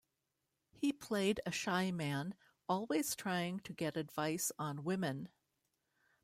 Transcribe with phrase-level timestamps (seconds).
[0.71, 2.33] He played a shy man,
[2.67, 5.29] always trying to get advice on women.